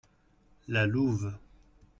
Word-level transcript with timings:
La 0.67 0.87
louve. 0.87 1.31